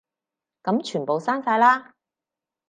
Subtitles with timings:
[0.63, 1.93] 噉全部刪晒啦